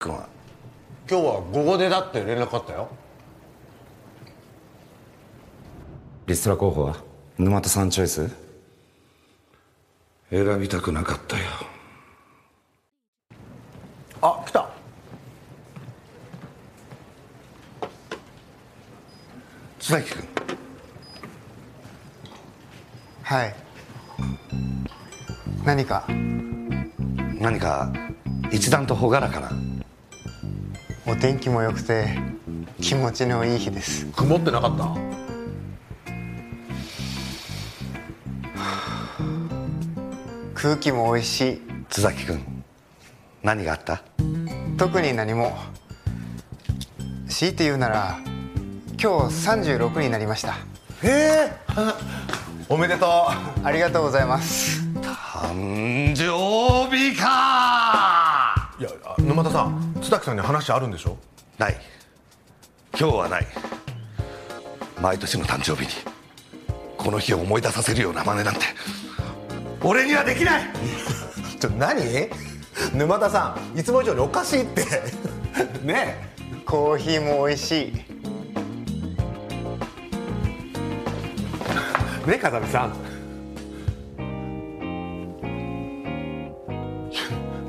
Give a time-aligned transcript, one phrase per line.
[0.00, 0.28] 君は。
[1.10, 2.88] 今日は午後出だって連絡あったよ。
[6.26, 6.96] リストラ候補は？
[7.36, 8.30] 沼田さんチョイス？
[10.30, 11.44] 選びたくなかったよ。
[14.22, 14.70] あ来た。
[19.80, 20.28] 津崎君。
[23.24, 23.54] はい。
[25.64, 26.06] 何か？
[27.40, 27.92] 何か
[28.52, 29.50] 一段と朗らかな
[31.10, 32.06] お天気も良くて
[32.82, 34.06] 気持ちのいい日です。
[34.14, 34.94] 曇ってなかった？
[40.54, 41.62] 空気も美味しい。
[41.88, 42.44] 津崎君
[43.42, 44.02] 何があった？
[44.76, 45.56] 特に何も。
[47.28, 48.18] 強いて言うなら
[49.00, 50.52] 今日36になりました。
[51.02, 51.52] へえ。
[52.68, 54.82] おめでとありがとうございます。
[55.42, 61.18] 誕生日かういやあ沼田さん津崎さんに話あるんでしょ？
[61.58, 61.76] ない。
[62.98, 63.46] 今日はない。
[65.02, 65.88] 毎年の誕生日に
[66.96, 68.60] この日を思い出させるような真似なんて
[69.84, 70.64] 俺にはできない！
[71.60, 72.30] ちょ何？
[72.94, 74.82] 沼田さんいつも以上におかしいって。
[75.84, 76.26] ね
[76.64, 77.92] コーヒーも美味しい。
[82.26, 82.92] えね風見さん。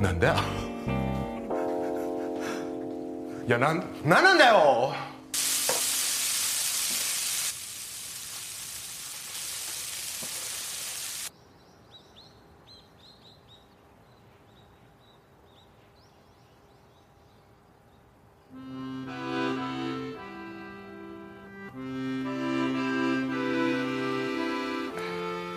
[0.00, 0.59] なんだよ
[3.50, 4.92] いやなんなんなんだよ！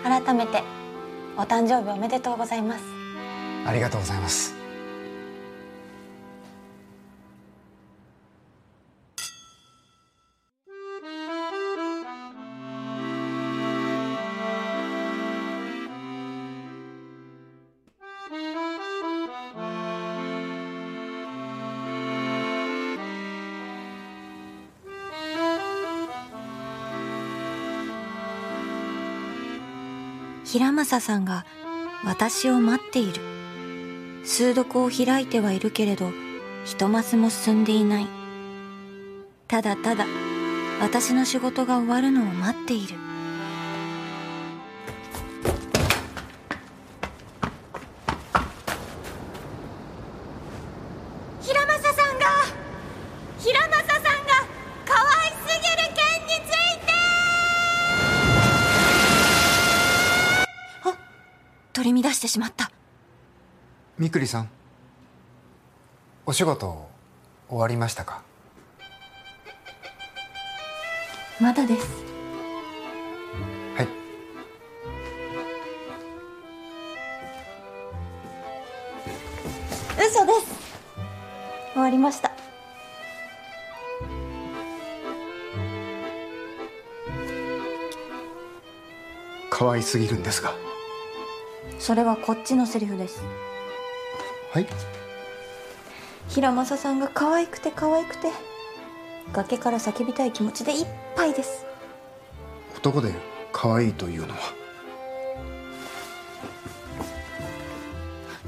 [0.04, 0.64] 改めて
[1.38, 2.84] お誕生日おめでとうございます。
[3.68, 4.63] ありがとうございます
[30.54, 31.48] 平正さんが
[32.06, 33.14] 私を待っている。
[34.24, 36.12] 数読を開いてはいるけれど
[36.64, 38.08] 一マスも進んでいない。
[39.48, 40.06] ただただ
[40.80, 42.94] 私の仕事が終わるのを待っている。
[61.74, 62.72] 取り乱してしまった。
[63.98, 64.50] みくりさん
[66.26, 66.88] お仕事
[67.50, 68.22] 終わりましたか？
[71.42, 71.88] まだです。
[73.76, 73.88] はい。
[79.98, 80.48] 嘘です。
[81.74, 82.32] 終わりました。
[89.50, 90.54] 可愛すぎるんですが
[91.84, 93.22] それはこっちのセリフです。
[94.54, 94.68] はい。
[96.30, 98.30] 平正さんが可愛くて可愛くて
[99.34, 101.66] 崖から叫びたい気持ちでいっぱいです。
[102.78, 103.14] 男で
[103.52, 104.40] 可愛いというのは？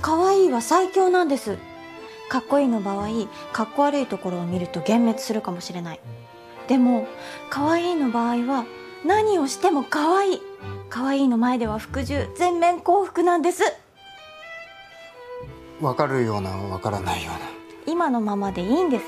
[0.02, 1.58] 可愛いは最強なんです。
[2.30, 3.10] かっこいいの場合
[3.52, 6.00] かっこ悪いところを見ると幻滅するかもしれない。
[6.70, 7.06] でも
[7.50, 8.66] 可愛いの場合は
[9.06, 10.42] 何をしても可愛い
[10.90, 13.64] 可愛いの前では服従全面幸福なんです。
[15.82, 17.40] 分かるような分からないような。
[17.86, 19.06] 今のままでいいんです。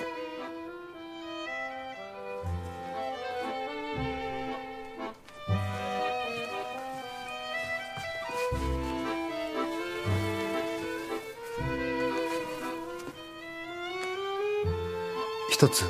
[15.49, 15.85] 一つ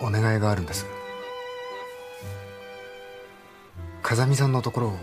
[0.00, 0.97] お願いがあるんです
[4.08, 4.96] 風見さんのところを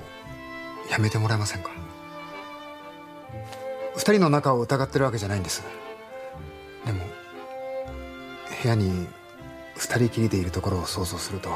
[0.89, 1.69] やめてもらえませんか？
[3.95, 5.61] 二人の仲を疑ってるわけじゃないんです。
[6.87, 7.05] でも
[8.63, 9.05] 部屋に
[9.75, 11.51] 二人きりでいるところを想像すると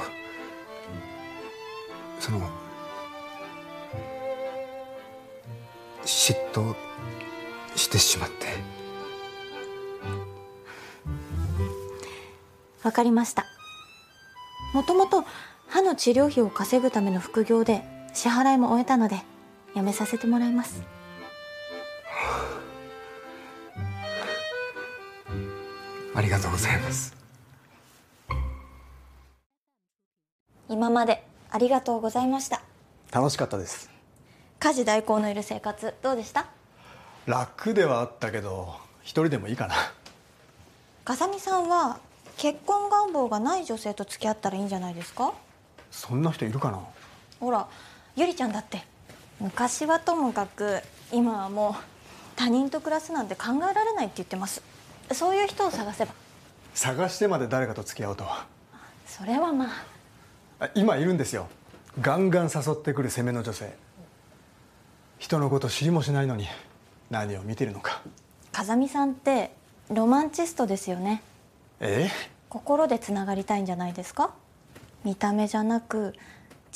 [2.19, 2.39] その
[6.05, 6.75] 嫉妬
[7.75, 8.45] してしまって。
[12.83, 13.43] わかりました。
[14.75, 15.23] もともと
[15.69, 17.83] 歯の治療費を稼ぐための副業で
[18.13, 19.21] 支払いも終えたので
[19.75, 20.81] 辞めさせてもらいます。
[26.15, 27.15] ありがとうございます。
[30.67, 32.61] 今までありがとうございました。
[33.11, 33.89] 楽しかったです。
[34.59, 36.47] 家事代行のいる生活どうでした？
[37.25, 39.75] 楽ではあったけど一人でもいいかな。
[41.05, 41.99] 風見さんは
[42.37, 45.33] 結婚願望がない女性と付き合ったらいいんじゃないですか？
[45.91, 46.79] そんな人いるかな？
[47.39, 47.67] ほら
[48.15, 48.81] ゆりちゃんだって。
[49.39, 50.81] 昔はともかく
[51.13, 51.73] 今はもう
[52.35, 54.61] 他人と暮らすなんて考えられないって言ってます。
[55.13, 56.13] そういう人を探せば。
[56.73, 58.45] 探してまで誰かと付き合おうとは？
[59.07, 60.65] それはまあ。
[60.65, 61.47] あ今いるんですよ。
[62.01, 63.73] ガンガン誘ってくる攻めの女性。
[65.17, 66.47] 人のこと知りもしないのに
[67.09, 68.01] 何を見てるのか。
[68.51, 69.51] 風見さんって
[69.89, 71.23] ロマンチストですよね。
[71.79, 72.09] え？
[72.49, 74.33] 心でつながりたいんじゃないですか？
[75.03, 76.13] 見た目じゃなく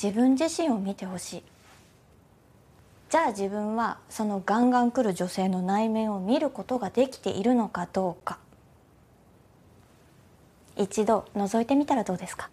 [0.02, 1.42] 自分自身を見てほしい。
[3.10, 8.38] じゃあ自分はそのガンガン来る女性の内面を見ることができているのかどうか。
[10.76, 12.50] 一度覗いてみたらどうですか？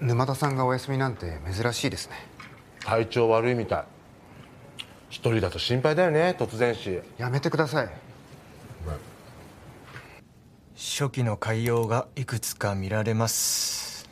[0.00, 2.16] 沼田さんがお休みなんて珍しいですね。
[2.84, 3.84] 体調悪いみたい。
[5.08, 7.88] 一人だと心配だよね突然死やめてください
[10.76, 14.08] 初期の潰瘍がいくつか見られます。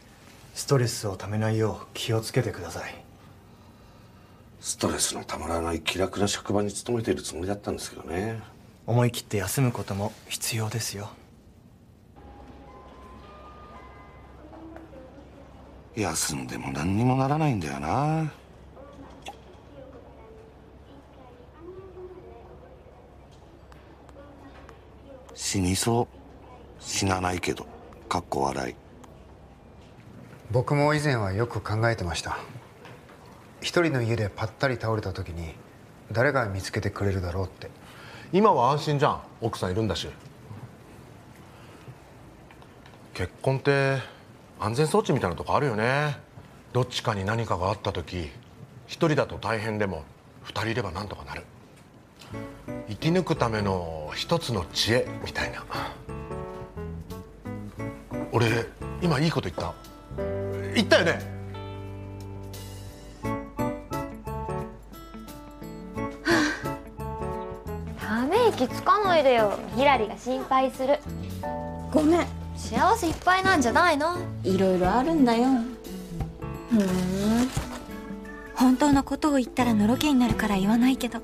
[0.54, 3.04] ストレスをためないよう気をつけてください。
[4.60, 8.40] ストレスのたまらない気楽な職場に勤めているつもりだったんですけどね。
[8.86, 11.10] 思い切って休むことも必要ですよ。
[15.96, 18.32] 休んでも何にもならないんだよな。
[25.34, 26.21] 死にそう
[26.84, 27.66] 死なないけど
[28.08, 28.74] かっこ笑い。
[30.50, 32.38] 僕も以前はよく考えてました。
[33.60, 35.54] 一人の家でパッタリ倒れた時に
[36.10, 37.70] 誰が見つけてくれるだろうって。
[38.32, 39.20] 今は安心じゃん。
[39.40, 40.08] 奥さんいるんだし。
[43.14, 43.98] 結婚って
[44.58, 46.18] 安全装置みたいなとこあるよね。
[46.72, 48.30] どっちかに何かがあった時
[48.86, 50.04] 一人だと大変でも
[50.42, 51.44] 二人いればなんとかなる。
[52.88, 55.64] 生き抜くための一つの知恵みたいな
[58.32, 58.66] 俺
[59.02, 59.74] 今いいこと言った。
[60.74, 61.18] 言ったよね？
[68.00, 69.58] ため息つかないでよ。
[69.76, 70.98] ひらりが心配する。
[71.92, 72.26] ごめん。
[72.56, 74.16] 幸せいっぱいなんじゃないの？
[74.44, 75.48] いろいろあるんだよ。
[76.70, 77.48] ふん。
[78.54, 81.20] 本当のことを言ったらのろけになるから言わないけど。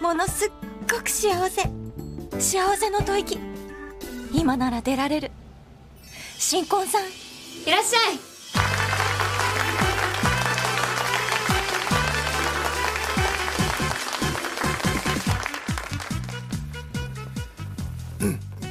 [0.00, 0.50] ものすっ
[0.88, 1.62] ごく幸せ。
[2.38, 3.40] 幸せの吐息。
[4.32, 5.32] 今なら出られる
[6.40, 7.02] 新婚さん。
[7.02, 7.06] い
[7.70, 8.18] らっしゃい。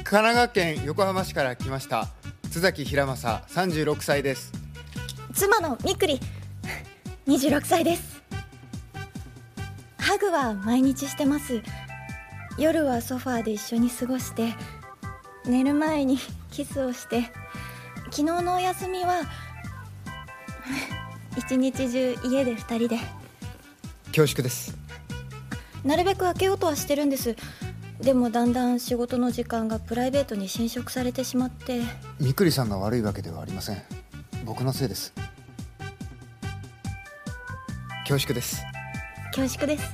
[0.02, 2.08] 神奈川県横浜市から来ました
[2.50, 4.50] 津崎平正36歳です。
[5.34, 6.18] 妻のみくり
[7.26, 8.22] 26歳です。
[9.98, 11.60] ハグは毎日してます。
[12.56, 14.54] 夜はソファーで一緒に過ごして
[15.44, 16.18] 寝る前に
[16.50, 17.30] キスをして
[18.10, 19.22] 昨日のお休みは
[21.36, 22.98] 一日中家で2人で。
[24.06, 24.74] 恐縮です。
[25.84, 27.36] なるべく開けようとはしてるんです。
[28.00, 31.82] でもだんだん仕事の時間がプライベートに侵食されてしまって。
[32.18, 33.82] みくりさんが悪いわけではありません。
[34.44, 35.12] 僕のせいです。
[38.08, 38.62] 恐縮です。
[39.34, 39.92] 恐縮です。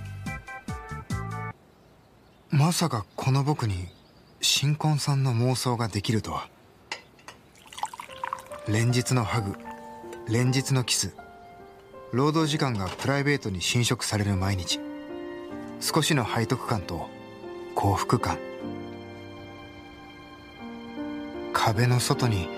[2.50, 3.88] まさかこの僕に
[4.40, 6.49] 新婚さんの妄想ができるとは
[8.66, 9.56] 連日のハグ
[10.26, 11.14] 連日のキス。
[12.12, 14.80] 労働時間がプライベートに侵食される毎日。
[15.80, 17.11] 少しの背徳感と
[17.75, 18.38] 幸福感。
[21.52, 22.49] 壁の外に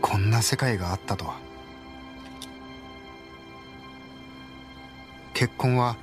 [0.00, 1.38] こんな世界があったとは。
[5.34, 5.94] 結婚は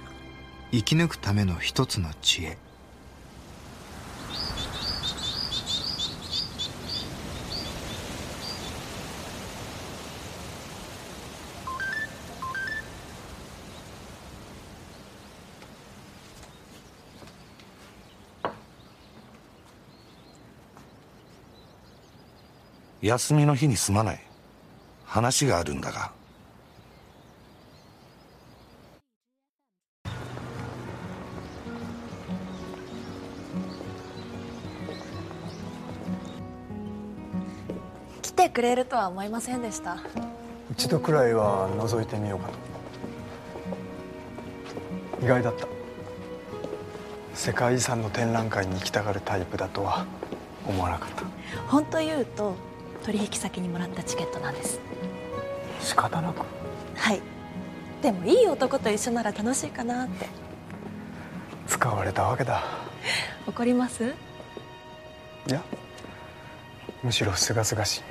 [0.72, 2.58] 生き抜くための一つの知恵。
[23.10, 24.20] 休みの日にすまない。
[25.04, 26.12] 話があるんだが。
[38.22, 39.98] 来てくれるとは思いませんでした。
[40.74, 42.50] 一度くらいは覗いてみようか
[45.20, 45.26] と。
[45.26, 45.68] 意外だった。
[47.34, 50.06] 世界遺産の展覧会に行きたがるタイプだとは
[50.68, 51.24] 思わなかった。
[51.68, 52.69] 本当言うと
[53.04, 54.80] 取引先にもらったチケットなんです。
[55.82, 56.46] 仕方なく。
[56.96, 57.22] はい。
[58.02, 60.28] でもいい男と一緒なら楽しいかなって。
[61.68, 62.64] 使われたわけだ。
[63.48, 64.14] 怒ります？
[65.48, 65.64] いや
[67.02, 68.02] むしろすがすがしい。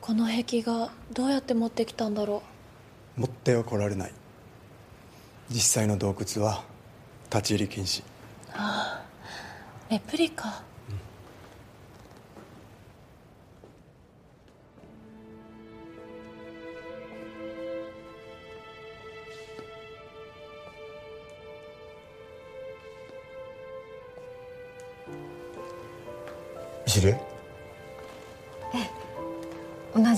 [0.00, 2.42] この壁画どうやって持ってきたんだろ
[3.16, 4.12] 持っては来られない。
[5.50, 6.64] 実際の洞窟は
[7.30, 8.02] 立ち入り禁止。
[8.02, 8.04] う
[8.54, 10.62] ああレプリカ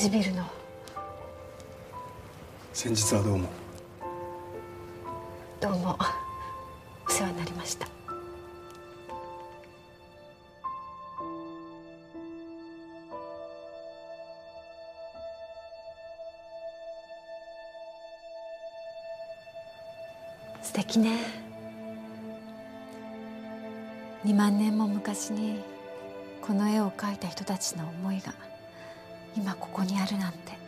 [0.01, 0.43] じビルの。
[2.73, 3.51] 先日はどうも。
[5.61, 5.99] どうも。
[7.07, 7.87] お世話になりました。
[20.63, 21.19] 素敵ね。
[24.25, 25.63] 2万年も昔に
[26.41, 28.33] この絵を描いた人たちの思いが
[29.37, 30.59] 今ここにあるなんて。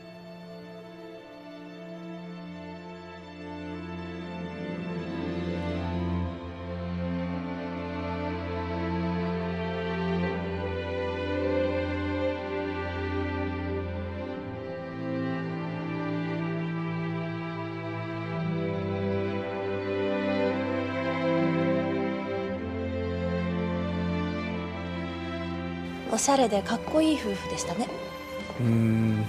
[26.12, 28.12] おしゃれでかっこいい夫婦でしたね。
[28.61, 29.25] うーん。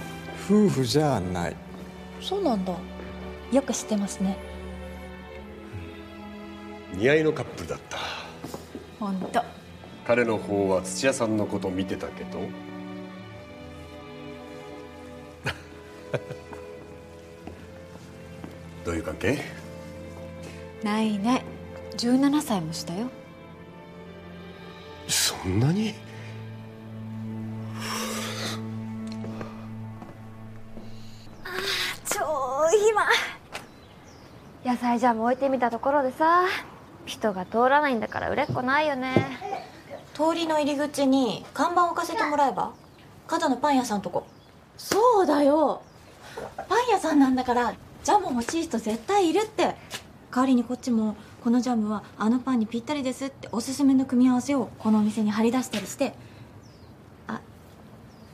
[0.46, 1.56] 夫婦じゃない。
[2.20, 2.74] そうなんだ。
[3.52, 4.36] よく知ってますね。
[6.94, 7.98] 似合いのカップルだった。
[9.00, 9.42] 本当。
[10.06, 12.40] 彼の方は土屋さんのこと見てたけど。
[18.84, 19.38] どういう関係？
[20.82, 21.42] ないない。
[21.96, 23.08] 17歳もしたよ。
[25.08, 25.94] そんなに？
[34.94, 36.46] 暇野菜ジャム置いてみたところでさ
[37.06, 39.14] 人が通らないんだから売れっ子ないよね。
[40.14, 42.72] 通りの入り口に看板置かせてもらえば？
[43.26, 44.26] 角のパン屋さんとこ。
[44.76, 45.82] そうだよ。
[46.68, 47.74] パン屋さんなんだから
[48.04, 49.74] ジャム欲しい人絶対いるって。
[50.30, 56.14] 代わりにこっちもこのジャムはあのパンにぴったりですっておすすめの組み合わせをこのお店に貼り出したりして。
[57.28, 57.40] あ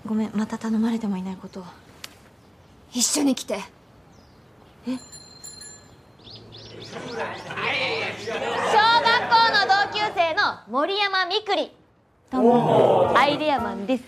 [0.07, 1.64] ごめんまた頼まれてもいないことを。
[2.93, 3.61] 一緒に来て。
[4.87, 5.20] え？
[6.90, 7.06] 小学
[8.32, 11.70] 校の同級生の森山みくり。
[12.30, 14.02] とアイデアマンです。
[14.02, 14.06] い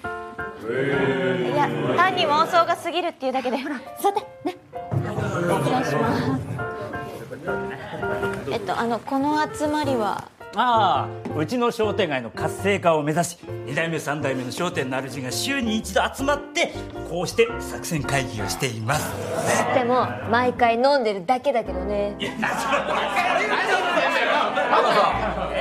[1.56, 3.58] や単に妄想が過ぎるっていうだけで。
[3.58, 4.20] ほら座って。
[4.44, 4.56] ね。
[4.90, 6.42] 失礼します。
[8.50, 10.24] えっとあのこの集まりは
[10.54, 16.74] ああうちの商店街の活性化を目指し2代目3代目の商店の主が週に一度集まって
[17.08, 19.12] こうして作戦会議をしています。
[19.74, 22.16] でも毎回飲んでるだけだけどね。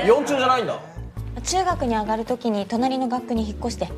[0.06, 0.78] 四中じゃないんだ。
[1.42, 3.88] 中学に上がる時に隣の学区に引っ越して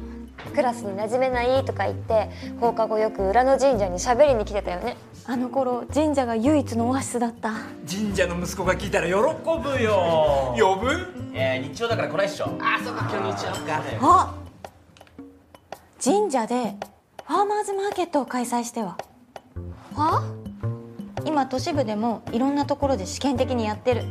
[0.55, 2.31] クラスに馴染めないとか言って
[2.61, 4.97] 放課後よく裏の神社に喋りに来てたよね。
[5.27, 7.53] あの頃神社が唯一のオアシスだった。
[7.91, 10.55] 神社の息子が聞いたら喜ぶよ。
[10.57, 11.33] 呼ぶ？
[11.35, 12.47] えー、日曜だから来ないっしょ。
[12.61, 13.83] あそうか今日日曜か。
[14.01, 14.35] あ
[16.03, 16.77] 神社で
[17.27, 18.99] ファーマーズマーケットを開催しては。
[19.95, 20.23] は？
[21.25, 24.05] 今都市部でもいろんなところで試験的にやってる。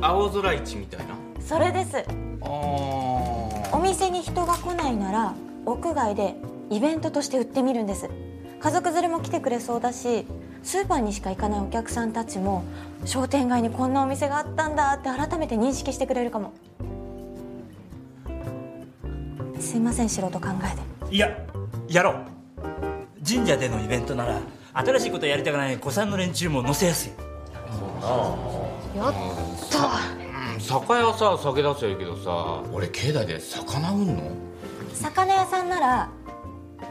[0.00, 1.14] 青空市みたいな。
[1.38, 1.98] それです。
[2.42, 2.99] あお
[3.90, 5.34] 店に人が来ないなら
[5.66, 6.36] 屋外で
[6.70, 8.08] イベントとして売ってみるんです。
[8.60, 10.26] 家族連れも来てくれそうだし
[10.62, 12.62] スーパーにしか行かないお客さんたちも
[13.04, 16.52] 商店街にこんなお店があったんだって改めて認識してくれるかも。
[19.58, 21.14] すいません素人考えて。
[21.14, 21.36] いや
[21.88, 22.14] やろう。
[23.26, 24.38] 神社でのイベントなら
[24.72, 27.12] 新しいことやりたくない子さんの連中も乗せやすい。
[28.96, 29.14] やっ
[29.68, 30.19] た
[30.60, 32.62] 酒屋さ酒出せばいいけどさ。
[32.72, 34.22] 俺境内で魚売んの？
[34.94, 36.10] 魚屋さんなら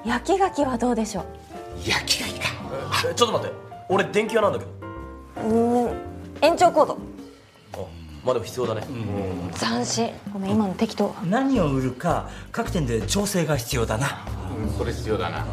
[0.05, 1.25] 焼き牡蠣はどうでしょう？
[1.87, 2.49] 焼きがいいか
[3.15, 3.55] ちょっと待って。
[3.87, 4.71] 俺電気屋なんだけど。
[5.47, 5.91] うん。
[6.41, 6.97] 延長コード。
[8.23, 8.81] まあでも必要だね。
[9.57, 10.11] 斬新。
[10.33, 11.15] ごめん今の適当。
[11.23, 14.25] 何を売るか各店で調整が必要だな。
[14.77, 15.45] それ必要だな。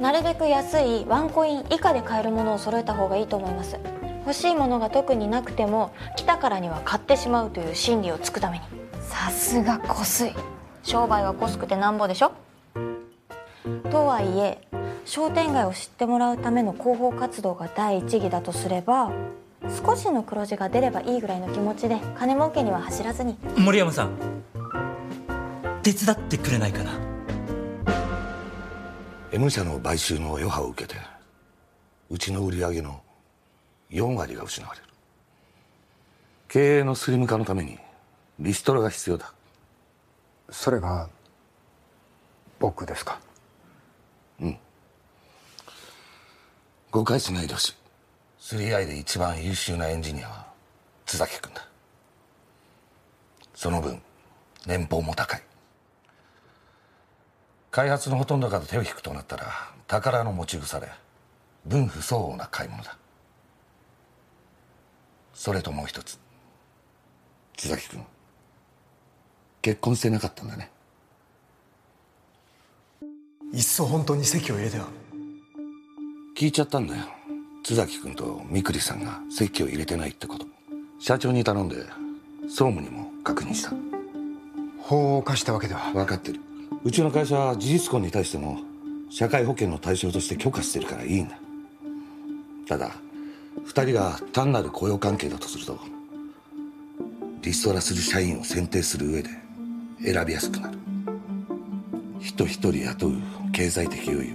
[0.00, 3.78] なるべく安いワンコイン以下で買えるものを揃えた方がいいと思います
[4.26, 8.64] 欲しいものが特になくても来たからには買ってしまうという心理をつくために。
[9.02, 10.32] さすがこすい。
[10.82, 12.32] 商売はこすくてなんぼでしょ？
[13.90, 14.58] とはいえ
[15.04, 19.12] 商店街を知ってもらうための広報活動が第一義だとすれば
[19.84, 23.36] 少しの黒字が出ればいいぐらいの気持ちで金儲けには走らずに。
[23.56, 24.10] 森山さん
[25.82, 26.90] 手伝ってくれないかな
[29.32, 30.98] ？M 社の買収の余波を受けて
[32.10, 33.00] うちの売り上げの
[33.94, 34.86] 4割が失われる。
[36.48, 37.78] 経営のスリム化のために
[38.38, 39.32] リストラが必要だ。
[40.50, 41.08] それが
[42.58, 43.20] 僕ですか？
[44.40, 44.58] うん。
[46.90, 47.74] 誤解しないでほしい。
[48.40, 50.46] 3i で一番優秀なエンジニアは
[51.06, 51.66] 津崎君だ。
[53.54, 54.02] その分
[54.66, 55.42] 年俸も高い。
[57.70, 59.46] 開発のほとんどから手を引くとなったら
[59.86, 60.88] 宝の持ち腐れ
[61.64, 62.96] 分不相応な買い物だ
[65.34, 66.18] それともう一つ。
[67.56, 68.04] 津崎君。
[69.62, 70.70] 結婚してなかったんだね。
[73.52, 74.86] いっそ本当に籍を入れては。
[76.36, 77.04] 聞いちゃったんだよ。
[77.64, 80.46] 津崎君と三栗さんが籍を入れてないってこと。
[80.98, 81.76] 社長に頼んで
[82.48, 83.72] 総務にも確認した。
[84.80, 85.92] 法を犯したわけでは。
[85.92, 86.40] 分かってる。
[86.84, 88.58] うちの会社は事実婚に対しても
[89.10, 91.38] 社会保険の対象として許可してるからいいんだ。
[92.66, 92.90] ただ
[93.64, 95.78] 二人が単なる雇用関係だとすると
[97.42, 99.28] リストラする社員を選定する上で
[100.02, 100.78] 選びやすくなる。
[102.20, 103.12] 人一人雇う
[103.52, 104.34] 経済的余裕。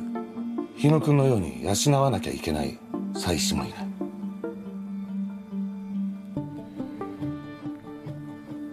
[0.75, 2.77] 日野君のように養わなきゃいけない
[3.15, 3.77] 妻子もいない。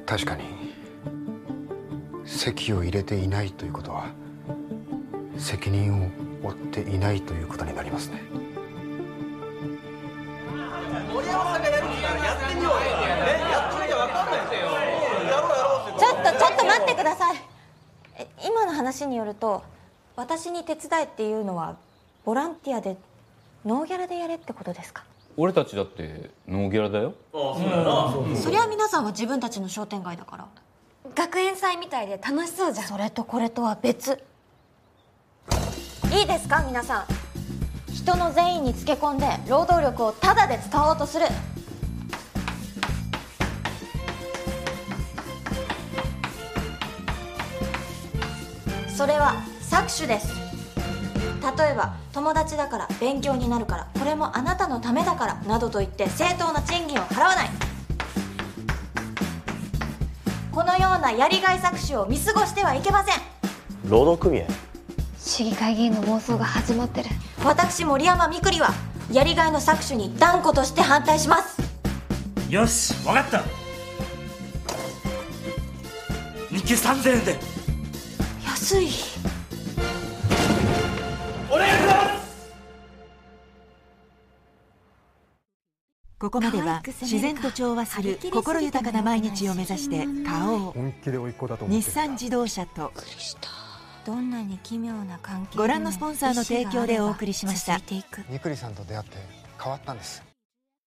[0.04, 0.44] 確かに
[2.24, 4.12] 籍を入れていないということは
[5.38, 6.10] 責任を
[6.48, 8.45] 負っていないということになりますね。
[16.80, 17.36] 待ってください。
[18.18, 19.62] え今の話によると
[20.14, 21.76] 私に手伝えっていうのは
[22.24, 22.96] ボランティアで
[23.64, 25.04] ノーギャラでやれってことですか？
[25.36, 27.14] 俺たちだってノーギャラだよ。
[27.32, 30.46] そりゃ皆さんは自分たちの商店街だから。
[31.14, 32.86] 学園祭みたいで楽しそうじゃん。
[32.86, 34.22] それとこれとは別。
[36.12, 37.04] いいですか皆さん。
[37.92, 41.26] 人の善意につけ込んで労働力をタダで使おうとする
[48.96, 50.28] それは搾取です。
[51.58, 57.50] 例えば友達だから勉強になるからこれもあなたのためだからなどと言って正当な賃金を払わない。
[60.50, 63.16] このようなやりがい搾取を見過ごしてはいけません。
[63.84, 64.46] 労働組合。
[65.18, 67.10] 市議会議員の妄想が始まってる。
[67.44, 68.70] 私森山みくりは
[69.12, 71.58] やりがいの搾取に断固として反対します。
[72.48, 73.42] よし分かった。
[76.50, 77.55] 日給3000円で
[78.66, 78.88] 安い。
[81.48, 82.56] お願いします。
[86.18, 92.92] ここまでは自然と調和する心豊かな毎日を目指して花王本気で甥っ子だと思って日産自動車と。
[94.04, 97.80] どんなに奇妙な関係ご覧のスポンサーの提供でお送りしました。
[97.88, 98.48] みく。
[98.48, 99.16] りさんと出会って
[99.62, 100.24] 変わったんです